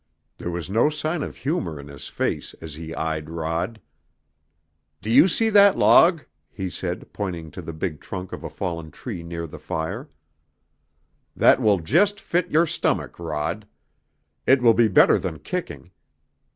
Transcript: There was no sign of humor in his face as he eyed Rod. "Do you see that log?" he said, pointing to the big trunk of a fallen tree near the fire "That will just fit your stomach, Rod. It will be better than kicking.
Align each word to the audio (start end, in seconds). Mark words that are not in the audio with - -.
There 0.39 0.49
was 0.49 0.67
no 0.67 0.89
sign 0.89 1.21
of 1.21 1.35
humor 1.35 1.79
in 1.79 1.87
his 1.87 2.07
face 2.07 2.55
as 2.59 2.73
he 2.73 2.95
eyed 2.95 3.29
Rod. 3.29 3.79
"Do 4.99 5.11
you 5.11 5.27
see 5.27 5.47
that 5.51 5.77
log?" 5.77 6.25
he 6.49 6.71
said, 6.71 7.13
pointing 7.13 7.51
to 7.51 7.61
the 7.61 7.71
big 7.71 7.99
trunk 8.01 8.33
of 8.33 8.43
a 8.43 8.49
fallen 8.49 8.89
tree 8.89 9.21
near 9.21 9.45
the 9.45 9.59
fire 9.59 10.09
"That 11.35 11.61
will 11.61 11.77
just 11.77 12.19
fit 12.19 12.49
your 12.49 12.65
stomach, 12.65 13.19
Rod. 13.19 13.67
It 14.47 14.63
will 14.63 14.73
be 14.73 14.87
better 14.87 15.19
than 15.19 15.37
kicking. 15.37 15.91